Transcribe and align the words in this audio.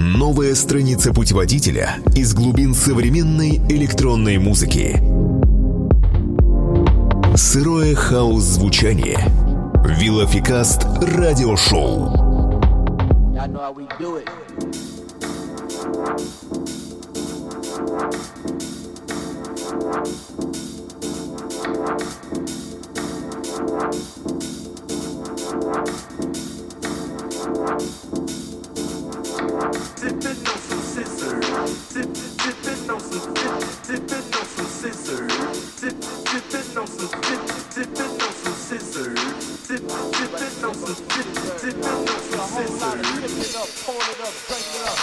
Новая 0.00 0.54
страница 0.54 1.12
путеводителя 1.12 1.96
из 2.14 2.32
глубин 2.32 2.72
современной 2.72 3.56
электронной 3.68 4.38
музыки. 4.38 5.02
Сырое 7.36 7.96
хаос-звучание. 7.96 9.18
Вилофикаст 9.84 10.84
радиошоу. 11.02 12.12
Y'all 13.34 13.48
know 13.48 13.62
sipping 32.88 32.94
on 32.94 33.00
some 33.00 33.20
sip, 33.20 34.08
sipping 34.08 34.34
on 34.34 34.46
some 34.46 34.66
scissors. 34.66 35.32
Sip, 35.76 36.02
sipping 36.02 36.78
on 36.78 36.86
some 36.86 37.08
sip, 37.22 37.42
sipping 37.70 38.00
on 38.00 38.32
some 38.32 38.54
scissors. 38.54 39.20
Sip, 39.66 39.90
sipping 39.90 40.64
on 40.64 40.74
some 40.74 40.94
sip, 40.94 41.26
sipping 41.58 41.84
on 41.84 42.06
some 42.06 42.48
scissors. 42.48 42.88
I'm 44.88 44.97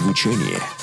звучание– 0.00 0.60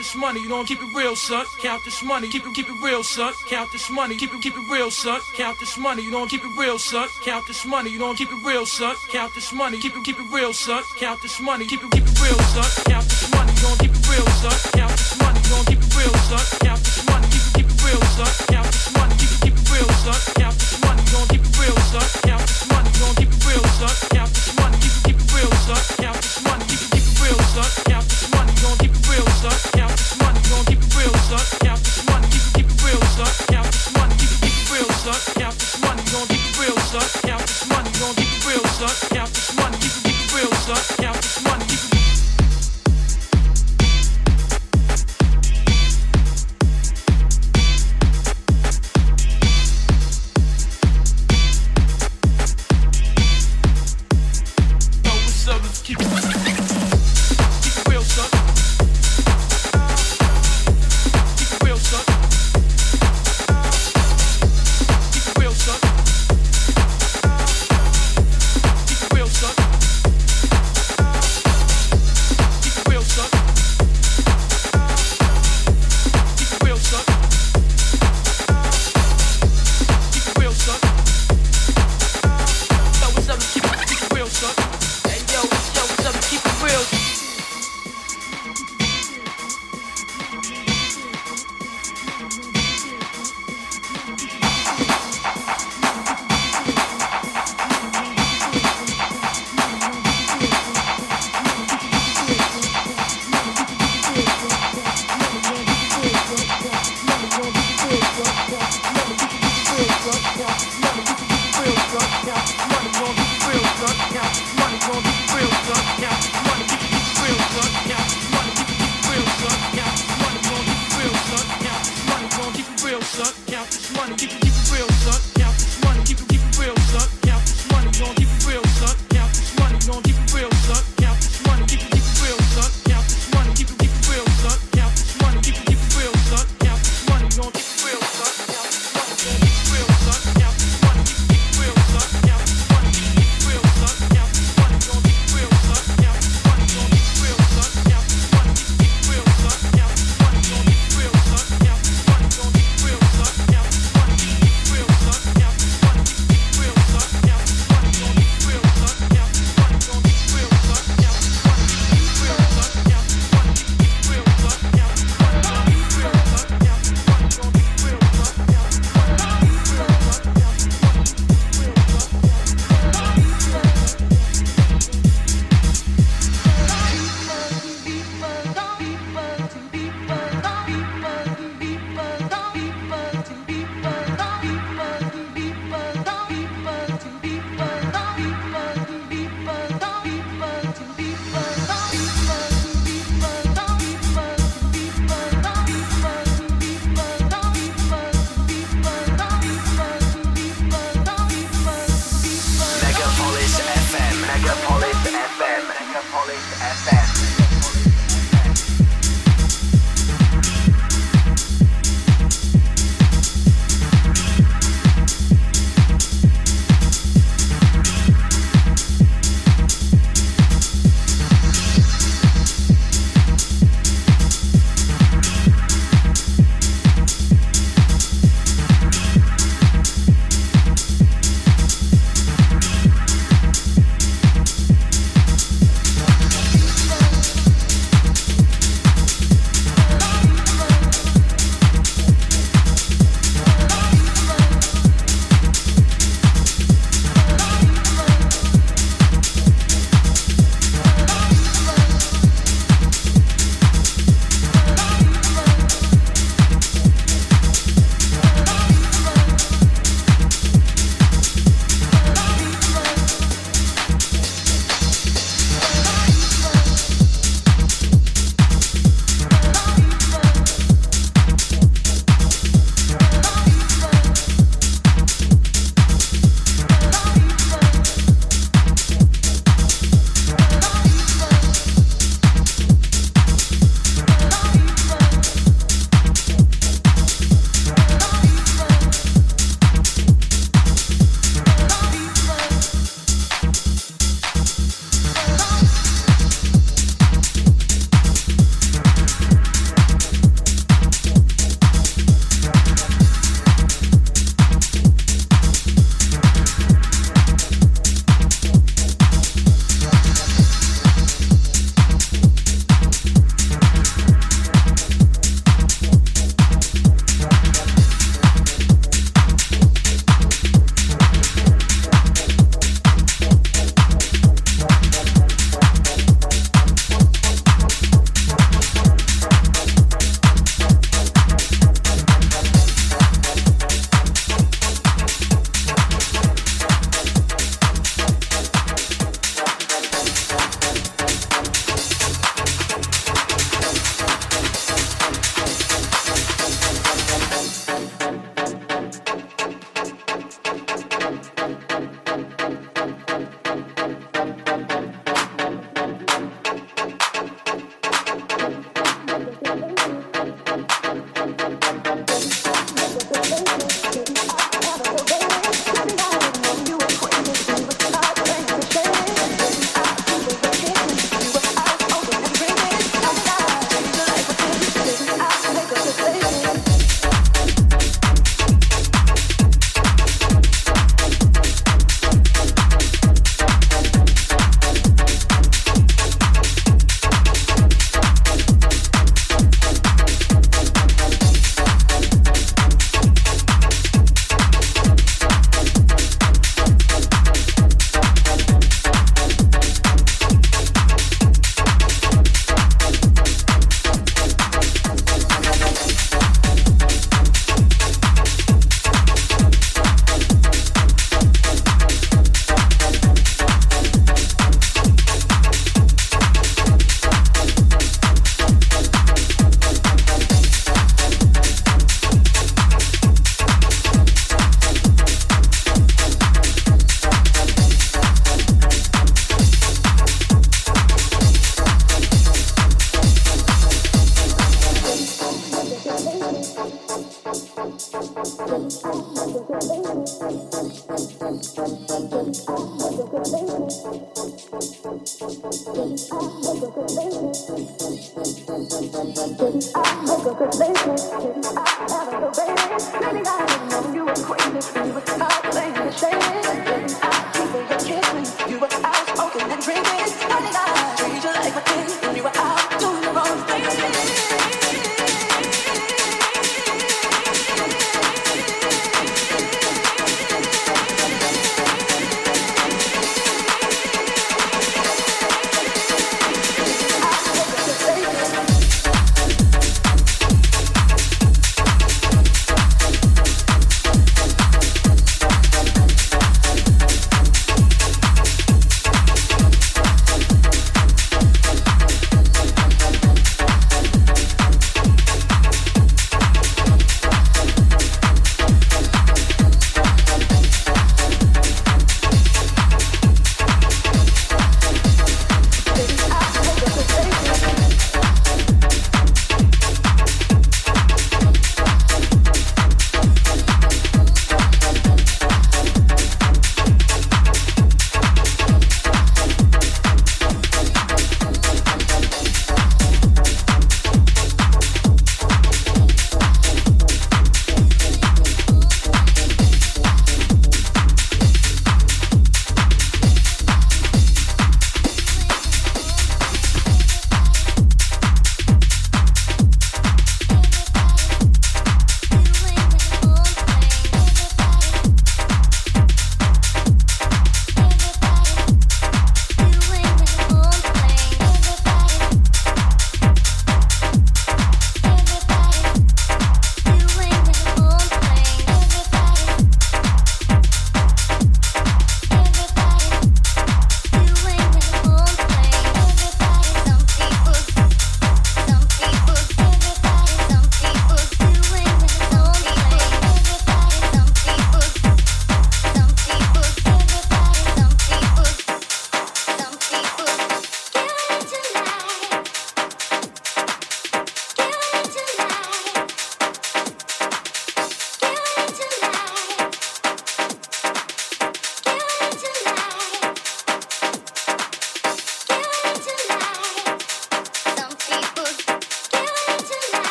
this 0.00 0.16
money, 0.16 0.40
you 0.40 0.48
don't 0.48 0.64
keep 0.64 0.80
it 0.80 0.94
real, 0.94 1.14
son. 1.14 1.44
Count 1.60 1.84
this 1.84 2.02
money, 2.02 2.26
keep 2.26 2.46
it 2.46 2.54
keep 2.54 2.66
it 2.66 2.80
real, 2.82 3.02
son. 3.02 3.34
Count 3.50 3.70
this 3.70 3.90
money, 3.90 4.16
keep 4.16 4.32
it 4.32 4.40
keep 4.40 4.56
it 4.56 4.70
real, 4.70 4.90
son. 4.90 5.20
Count 5.36 5.60
this 5.60 5.76
money, 5.76 6.02
you 6.02 6.10
don't 6.10 6.30
keep 6.30 6.42
it 6.42 6.56
real, 6.56 6.78
son. 6.78 7.06
Count 7.22 7.46
this 7.46 7.66
money, 7.66 7.90
you 7.90 7.98
don't 7.98 8.16
keep 8.16 8.32
it 8.32 8.42
real, 8.42 8.64
son. 8.64 8.96
Count 9.10 9.34
this 9.34 9.52
money, 9.52 9.78
keep 9.78 9.94
it 9.94 10.02
keep 10.02 10.18
it 10.18 10.32
real, 10.32 10.54
son. 10.54 10.82
Count 10.96 11.20
this 11.20 11.38
money, 11.38 11.66
keep 11.66 11.82
it 11.82 11.90
keep 11.92 12.04
it 12.04 12.20
real, 12.22 12.38
son. 12.38 12.64
Count 12.86 13.04
this 13.04 13.30
money, 13.30 13.52
you 13.52 13.60
don't 13.60 13.78
keep 13.78 13.92
it 13.92 14.08
real, 14.08 14.26
son. 14.40 14.56
Count 14.72 14.92
this 14.96 15.20
money, 15.20 15.40
you 15.44 15.50
don't 15.50 15.66
keep 15.68 15.82
it 15.84 15.96
real, 15.96 16.14
son. 16.32 16.44
Count 16.64 16.80
this 16.80 17.04
money, 17.04 17.28
keep 17.28 17.44
it 17.44 17.52
keep 17.52 17.68
it 17.68 17.84
real, 17.84 18.00
son. 18.16 18.32
Count 18.48 18.72
this 18.72 18.88
money, 18.96 19.14
keep 19.20 19.32
it 19.36 19.40
keep 19.44 19.56
it 19.60 19.68
real, 19.68 19.88
son. 20.00 20.16
Count 20.40 20.54
this 20.56 20.80
money, 20.80 21.02
you 21.04 21.12
don't 21.12 21.28
keep 21.28 21.44
it 21.44 21.60
real, 21.60 21.76
son. 21.92 22.29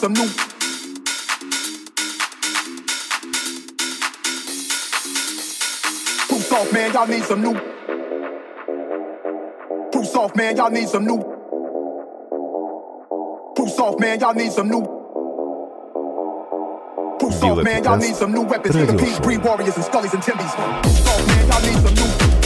them 0.00 0.12
new. 0.12 0.28
Man, 6.72 6.92
y'all 6.92 7.06
need 7.06 7.22
some 7.24 7.40
new. 7.40 7.54
Proof 9.90 10.16
off, 10.16 10.36
man, 10.36 10.56
y'all 10.56 10.70
need 10.70 10.88
some 10.88 11.06
new. 11.06 11.18
Proof 13.56 13.80
off, 13.80 13.98
man, 13.98 14.20
y'all 14.20 14.34
need 14.34 14.52
some 14.52 14.68
new. 14.68 14.82
Too 17.18 17.46
off 17.46 17.64
man, 17.64 17.84
y'all 17.84 17.96
need 17.96 18.14
some 18.14 18.32
new 18.32 18.42
weapons. 18.42 18.76
Peace, 19.00 19.18
breed 19.20 19.42
warriors 19.42 19.76
and 19.76 19.84
scullies 19.84 20.12
and 20.14 20.22
timbies. 20.22 20.54
Proof 20.82 21.08
off, 21.08 21.26
man, 21.26 21.48
y'all 21.48 21.60
need 21.62 21.82
some 21.82 21.94
new. 21.94 22.37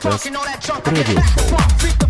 Podcast 0.00 0.24
Radio. 0.86 2.09